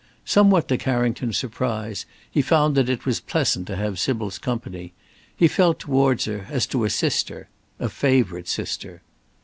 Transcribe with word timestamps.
Somewhat 0.25 0.67
to 0.69 0.79
Carrington's 0.79 1.37
surprise, 1.37 2.07
he 2.31 2.41
found 2.41 2.73
that 2.73 2.89
it 2.89 3.05
was 3.05 3.19
pleasant 3.19 3.67
to 3.67 3.75
have 3.75 3.99
Sybil's 3.99 4.39
company. 4.39 4.93
He 5.37 5.47
felt 5.47 5.77
towards 5.77 6.25
her 6.25 6.47
as 6.49 6.65
to 6.73 6.85
a 6.85 6.89
sister 6.89 7.49
a 7.77 7.87
favourite 7.87 8.47
sister. 8.47 9.03